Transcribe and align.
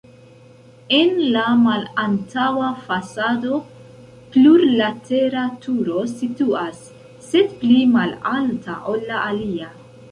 En 0.99 1.11
la 1.35 1.43
malantaŭa 1.65 2.69
fasado 2.87 3.61
plurlatera 4.37 5.45
turo 5.67 6.09
situas, 6.17 6.83
sed 7.31 7.57
pli 7.63 7.81
malalta, 7.99 8.83
ol 8.95 9.09
la 9.13 9.27
alia. 9.33 9.75